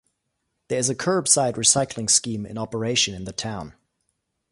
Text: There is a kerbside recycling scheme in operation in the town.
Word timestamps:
There 0.69 0.79
is 0.79 0.89
a 0.89 0.95
kerbside 0.95 1.57
recycling 1.57 2.09
scheme 2.09 2.47
in 2.47 2.57
operation 2.57 3.13
in 3.13 3.25
the 3.25 3.33
town. 3.33 3.75